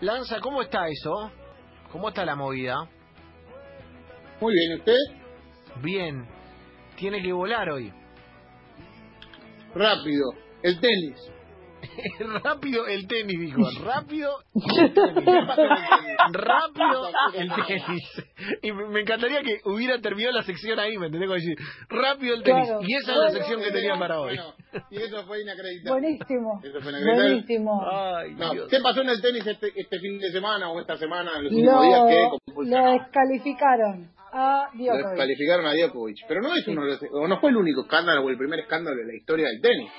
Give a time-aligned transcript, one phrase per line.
[0.00, 1.30] Lanza, ¿cómo está eso?
[1.92, 2.88] ¿Cómo está la movida?
[4.40, 4.96] Muy bien, ¿usted?
[5.82, 6.26] Bien.
[6.96, 7.92] Tiene que volar hoy.
[9.74, 10.32] Rápido.
[10.62, 11.16] El tenis.
[12.44, 13.62] Rápido el tenis, dijo.
[13.84, 15.24] Rápido el tenis.
[16.32, 18.02] Rápido el tenis.
[18.62, 21.28] Y me encantaría que hubiera terminado la sección ahí, ¿me entendés?
[21.28, 21.56] Como decir,
[21.88, 22.66] rápido el tenis.
[22.68, 22.80] Claro.
[22.86, 24.36] Y esa es la sección que tenía para hoy.
[24.36, 24.54] Bueno,
[24.90, 26.00] y eso fue inacreditable.
[26.00, 26.60] Buenísimo.
[26.62, 27.22] Eso fue inacreditable.
[27.30, 27.82] Buenísimo.
[27.90, 28.68] Ay, No, Dios.
[28.70, 31.52] ¿Qué pasó en el tenis este, este fin de semana o esta semana, en los
[31.52, 32.00] últimos días?
[32.00, 32.06] Lo,
[32.54, 36.18] que lo descalificaron a Lo descalificaron a Djokovic.
[36.28, 38.60] Pero no es uno de los- o no fue el único escándalo o el primer
[38.60, 39.90] escándalo de la historia del tenis.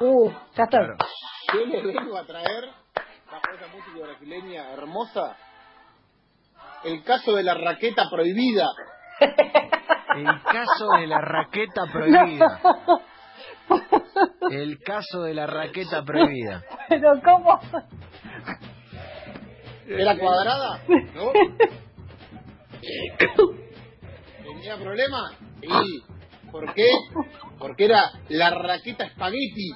[0.00, 0.78] Uh, ya está.
[0.78, 0.96] Claro.
[1.52, 2.68] Yo les vengo a traer,
[3.30, 5.36] bajo esa música brasileña hermosa,
[6.84, 8.66] el caso de la raqueta prohibida.
[10.16, 12.60] El caso de la raqueta prohibida.
[14.50, 16.62] El caso de la raqueta prohibida.
[16.88, 17.58] Pero ¿cómo?
[19.88, 20.80] ¿Era cuadrada?
[20.88, 21.32] ¿No?
[24.42, 25.30] ¿Tenía problema?
[25.60, 26.04] Sí.
[26.54, 26.86] ¿Por qué?
[27.58, 29.70] Porque era la raqueta espagueti.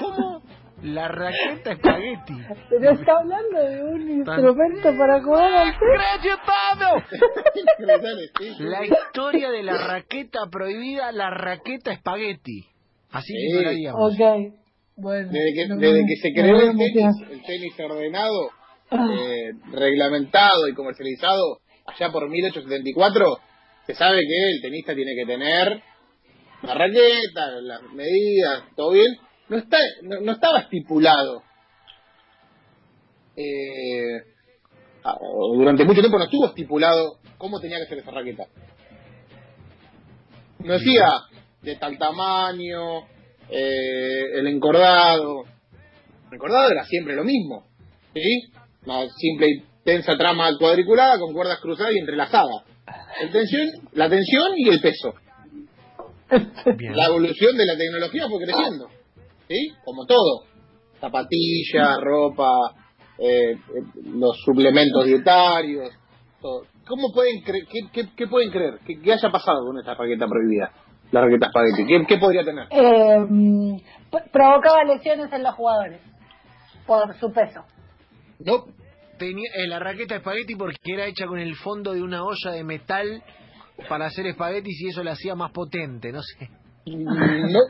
[0.00, 0.42] ¿Cómo?
[0.82, 2.32] La raqueta espagueti.
[2.70, 5.74] Pero está hablando de un instrumento para jugar al.
[8.58, 12.64] La historia de la raqueta prohibida, la raqueta espagueti.
[13.10, 13.48] Así Sí.
[13.52, 14.14] titularíamos.
[14.14, 14.54] Ok.
[14.96, 15.28] Bueno.
[15.30, 18.48] Desde que, no desde me- que se creó el tenis, el tenis ordenado,
[18.92, 23.26] eh, reglamentado y comercializado allá por 1874,
[23.86, 25.82] se sabe que el tenista tiene que tener
[26.62, 29.16] la raqueta, las medidas, todo bien.
[29.48, 31.42] No, está, no, no estaba estipulado.
[33.36, 34.20] Eh,
[35.04, 35.16] ah,
[35.56, 38.46] durante mucho tiempo no estuvo estipulado cómo tenía que ser esa raqueta.
[40.58, 41.06] No decía
[41.62, 43.06] de tal tamaño,
[43.48, 45.44] eh, el encordado.
[46.28, 47.68] El encordado era siempre lo mismo,
[48.12, 48.50] ¿sí?
[48.84, 52.64] Una simple y tensa trama cuadriculada con cuerdas cruzadas y entrelazadas.
[53.92, 55.14] La tensión y el peso.
[56.76, 56.96] Bien.
[56.96, 58.88] La evolución de la tecnología fue creciendo,
[59.48, 59.72] ¿sí?
[59.84, 60.44] Como todo.
[61.00, 62.50] Zapatillas, ropa,
[63.18, 63.56] eh, eh,
[64.14, 65.90] los suplementos dietarios,
[66.40, 66.62] todo.
[66.86, 68.78] ¿Cómo pueden cre- qué, qué- qué pueden creer?
[68.86, 70.72] ¿Qué, qué haya pasado con esta raqueta prohibida?
[71.12, 71.86] La raqueta espagueti.
[71.86, 72.66] ¿Qué, qué podría tener?
[72.70, 73.82] Eh,
[74.32, 76.00] provocaba lesiones en los jugadores
[76.86, 77.64] por su peso.
[78.40, 78.64] No,
[79.18, 82.62] Tenía eh, la raqueta espagueti porque era hecha con el fondo de una olla de
[82.62, 83.22] metal
[83.88, 86.48] para hacer espaguetis y eso la hacía más potente, no sé.
[86.86, 87.60] no,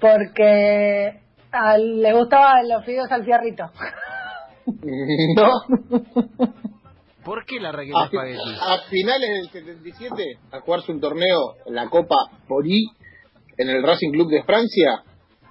[0.00, 1.20] Porque
[1.52, 3.64] a- le gustaban los fideos al fierrito.
[5.36, 5.50] no.
[7.24, 8.38] ¿Por qué la raqueta A, espagueti?
[8.60, 10.22] a finales del 77,
[10.52, 12.14] a jugarse un torneo, la Copa
[12.46, 12.84] Pori,
[13.58, 15.02] en el Racing Club de Francia,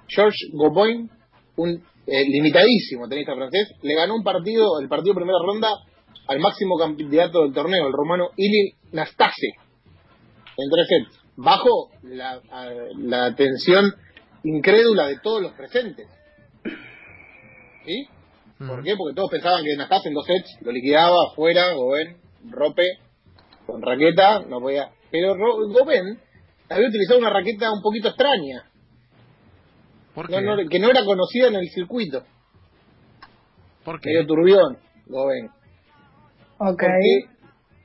[0.08, 1.10] Georges Goboin,
[1.56, 1.70] un
[2.06, 5.68] eh, limitadísimo tenista francés, le ganó un partido, el partido de primera ronda,
[6.28, 9.48] al máximo candidato del torneo, el rumano Ili Nastase,
[10.56, 13.92] en tres sets, bajo la, a- la atención
[14.44, 16.08] incrédula de todos los presentes.
[17.84, 18.08] ¿Sí?
[18.58, 18.84] ¿Por Mm.
[18.84, 18.94] qué?
[18.96, 22.16] Porque todos pensaban que Nastase en dos sets lo liquidaba afuera, Goben,
[22.50, 22.84] Rope,
[23.66, 24.90] con raqueta, no podía.
[25.10, 26.18] Pero Ro- Goben
[26.68, 28.64] había utilizado una raqueta un poquito extraña,
[30.14, 30.42] ¿Por no- qué?
[30.42, 32.24] no- que no era conocida en el circuito,
[33.84, 34.08] ¿Por qué?
[34.10, 35.50] medio turbión, Goben.
[36.58, 36.82] Ok.
[36.82, 37.36] Porque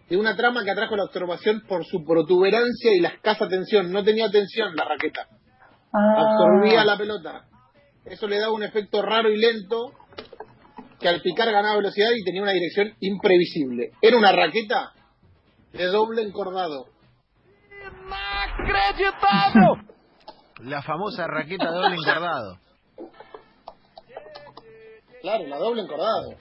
[0.09, 4.03] de una trama que atrajo la observación por su protuberancia y la escasa tensión, no
[4.03, 5.27] tenía tensión la raqueta,
[5.93, 7.45] Ah, absorbía la pelota.
[8.05, 9.91] Eso le daba un efecto raro y lento
[10.99, 13.91] que al picar ganaba velocidad y tenía una dirección imprevisible.
[14.01, 14.91] Era una raqueta
[15.73, 16.85] de doble encordado.
[20.63, 22.57] La famosa raqueta de doble encordado.
[25.21, 26.35] Claro, la doble encordado.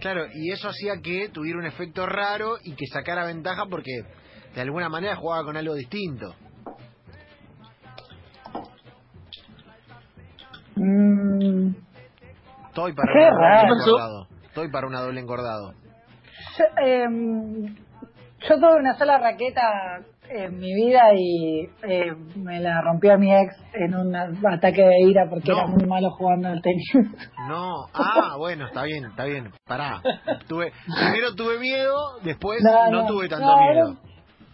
[0.00, 3.92] Claro, y eso hacía que tuviera un efecto raro y que sacara ventaja porque
[4.54, 6.34] de alguna manera jugaba con algo distinto.
[10.76, 11.68] mm,
[12.68, 13.74] Estoy para Qué una doble raro.
[13.74, 14.26] encordado.
[14.44, 15.72] Estoy para una doble encordado.
[16.58, 17.74] yo, em,
[18.48, 19.62] yo tuve una sola raqueta
[20.30, 25.26] en mi vida y eh, me la rompió mi ex en un ataque de ira
[25.28, 25.58] porque No.
[25.58, 26.88] era muy malo jugando al tenis.
[27.48, 29.50] No, ah, bueno, está bien, está bien.
[29.66, 30.00] Pará.
[30.48, 33.96] Tuve, primero tuve miedo, después No, no, no, tuve tanto miedo.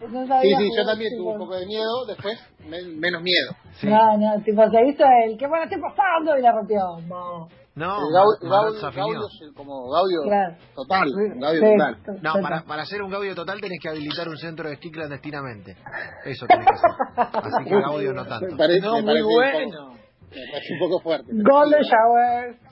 [0.01, 2.39] No Sí, sabía sí, yo jugar, también tipo, tuve un poco de miedo, después
[2.69, 3.51] men- menos miedo.
[3.81, 3.87] Sí.
[3.89, 6.37] No, no, tipo, se hizo el ¿qué van a estar pasando?
[6.39, 6.79] Y la rompió.
[7.09, 8.49] No, No, Gaudio.
[8.91, 10.57] Gaudio es el- como Gaudio Claro.
[10.75, 11.09] total,
[11.41, 12.03] Gaudio Sí, total.
[12.05, 14.91] to- No, para, para hacer un gaudio total tenés que habilitar un centro de esquí
[14.91, 15.77] clandestinamente.
[16.25, 17.43] Eso tenés que hacer.
[17.45, 18.47] Así que gaudio no tanto.
[18.51, 19.95] Me parece, No, me muy bueno.
[20.31, 21.27] Me parece un poco fuerte.
[21.33, 22.57] Golden shower.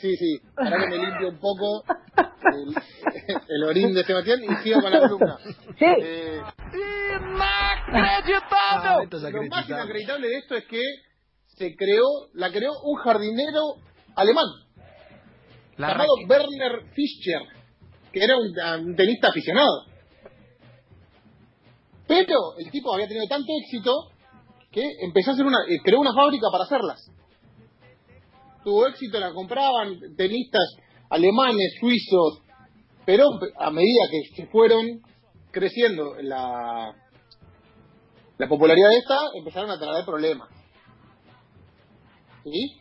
[0.00, 0.38] Sí, sí.
[0.56, 1.82] Ahora que me limpio un poco
[2.52, 2.74] el,
[3.48, 5.38] el orín de Sebastián y sigo con la columna.
[5.78, 5.84] Sí.
[5.84, 6.40] Eh,
[7.98, 9.74] Ah, lo más acreditable.
[9.74, 10.80] inacreditable de esto es que
[11.46, 12.04] se creó,
[12.34, 13.62] la creó un jardinero
[14.14, 14.44] alemán
[15.78, 17.40] La llamado Werner Fischer,
[18.12, 19.84] que era un, un tenista aficionado.
[22.06, 23.92] Pero el tipo había tenido tanto éxito
[25.00, 27.10] empezó a hacer una, eh, creó una fábrica para hacerlas.
[28.64, 30.76] Tuvo éxito, la compraban tenistas
[31.08, 32.42] alemanes, suizos,
[33.04, 33.24] pero
[33.58, 35.00] a medida que se fueron
[35.50, 36.94] creciendo la,
[38.38, 40.48] la popularidad de esta, empezaron a traer problemas.
[42.44, 42.76] ¿Sí?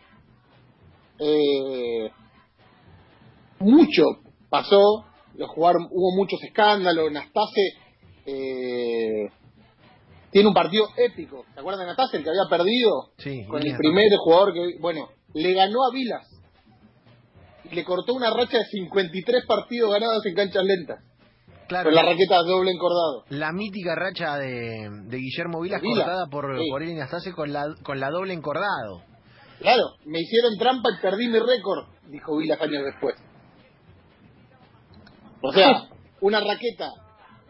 [1.20, 2.12] Eh,
[3.60, 4.04] mucho
[4.50, 5.06] pasó,
[5.36, 7.62] los jugaron, hubo muchos escándalos, Nastase
[8.26, 9.30] eh,
[10.36, 13.12] tiene un partido épico, ¿se acuerdan de Nastase, el que había perdido?
[13.20, 16.28] Sí, con el primer jugador que, bueno, le ganó a Vilas
[17.72, 21.00] le cortó una racha de 53 partidos ganados en canchas lentas,
[21.70, 23.24] Claro, con la raqueta doble encordado.
[23.30, 26.70] la mítica racha de, de Guillermo Vilas Vilas, cortada por, sí.
[26.70, 29.04] por con la, con la doble encordado.
[29.60, 33.16] Claro, me hicieron trampa y perdí mi récord, dijo Vilas años después.
[35.42, 35.88] O sea,
[36.20, 36.90] una raqueta.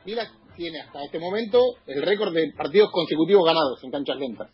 [0.05, 4.49] Vilas tiene hasta este momento el récord de partidos consecutivos ganados en canchas lentas.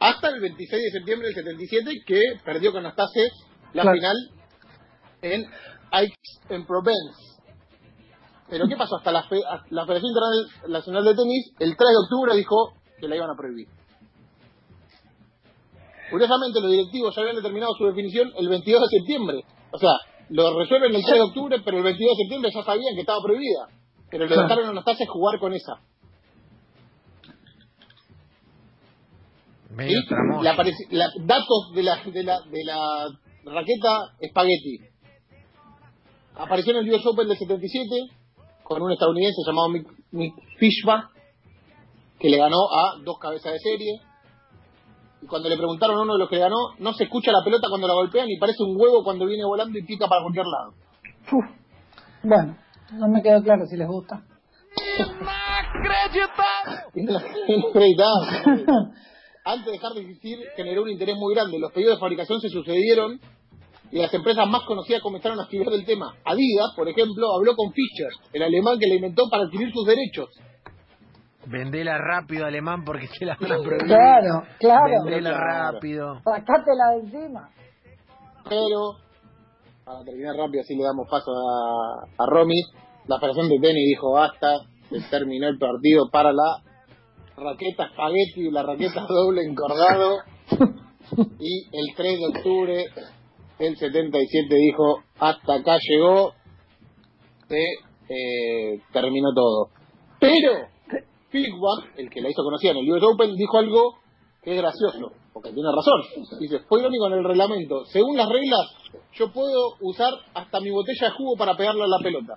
[0.00, 3.30] Hasta el 26 de septiembre del 77, que perdió con Astase
[3.72, 3.96] la Claro.
[3.96, 4.16] final
[5.22, 5.44] en
[5.90, 6.12] Aix
[6.50, 7.18] en Provence.
[8.48, 8.96] Pero ¿qué pasó?
[8.96, 12.56] Hasta la, fe- la Federación Internacional de Tenis, el 3 de octubre dijo
[13.00, 13.66] que la iban a prohibir.
[16.10, 19.36] Curiosamente, los directivos ya habían determinado su definición el 22 de septiembre.
[19.72, 19.92] O sea,
[20.30, 23.18] lo resuelven el 3 de octubre, pero el 22 de septiembre ya sabían que estaba
[23.22, 23.68] prohibida.
[24.10, 24.42] Pero le Claro.
[24.48, 25.80] dejaron a Anastasia jugar con esa.
[29.70, 30.00] Medio
[31.20, 33.06] datos de la, de, la, de la
[33.44, 34.78] raqueta Spaghetti.
[36.36, 37.88] Apareció en el US Open del 77
[38.64, 41.10] con un estadounidense llamado Mick, Mick Fishbach,
[42.18, 44.00] que le ganó a dos cabezas de serie.
[45.22, 47.44] Y cuando le preguntaron a uno de los que le ganó, no se escucha la
[47.44, 50.46] pelota cuando la golpean y parece un huevo cuando viene volando y pica para cualquier
[50.46, 50.74] lado.
[51.32, 51.44] Uf.
[52.22, 52.56] Bueno,
[52.92, 54.22] no me quedó claro si les gusta.
[56.94, 58.64] Inacreditable.
[59.44, 61.58] Antes de dejar de existir, generó un interés muy grande.
[61.58, 63.18] Los pedidos de fabricación se sucedieron
[63.90, 66.14] y las empresas más conocidas comenzaron a escribir del tema.
[66.24, 70.28] Adidas, por ejemplo, habló con Fischer, el alemán que la inventó para adquirir sus derechos.
[71.46, 73.86] Vendela rápido alemán porque se la van a prohibir.
[73.86, 75.04] Claro, claro.
[75.04, 75.72] Vendela Claro.
[75.72, 76.20] rápido.
[76.22, 77.48] Sacátela de encima.
[78.50, 78.96] Pero,
[79.88, 82.60] para terminar rápido, así le damos paso a, a Romy,
[83.06, 84.58] la Federación de Tenis dijo basta,
[84.90, 86.62] se terminó el partido para la
[87.36, 90.18] raqueta spaghetti y la raqueta doble encordado.
[91.40, 92.84] Y el 3 de octubre
[93.58, 96.34] del 77 dijo hasta acá llegó,
[97.48, 97.64] se
[98.10, 99.70] eh, terminó todo.
[100.20, 100.52] Pero,
[101.30, 103.94] Figwag, el que la hizo conocida en el US Open, dijo algo
[104.42, 106.38] que es gracioso, porque tiene razón.
[106.40, 107.84] Dice, fue irónico en el reglamento.
[107.86, 108.60] Según las reglas,
[109.14, 112.34] yo puedo usar hasta mi botella de jugo para pegarle a la pelota.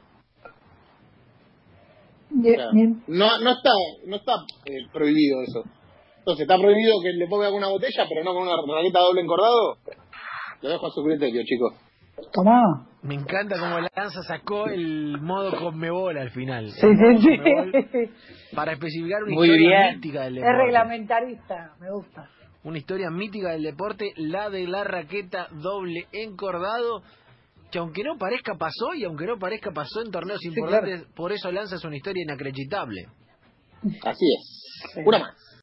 [2.32, 2.72] O sea,
[3.08, 3.72] no, no está,
[4.06, 4.34] no está
[4.66, 5.64] eh, prohibido eso.
[6.20, 9.78] Entonces, está prohibido que le ponga una botella, pero no con una raqueta doble encordado.
[10.62, 11.74] Lo dejo a su criterio, chicos.
[12.34, 12.88] Tomá.
[13.04, 16.70] Me encanta cómo Lanza sacó el modo Conmebol al final.
[16.70, 17.18] Sí, sí,
[17.92, 18.56] sí.
[18.56, 19.96] Para especificar una Muy historia bien.
[19.96, 20.64] mítica del Es deporte.
[20.66, 22.30] reglamentarista, me gusta.
[22.64, 27.02] Una historia mítica del deporte, la de la raqueta doble encordado,
[27.72, 31.32] que aunque no parezca pasó y aunque no parezca pasó en torneos Sí, importantes, por
[31.32, 33.08] eso Lanza es una historia inacreditable.
[34.06, 34.98] Así es.
[35.06, 35.51] Una más.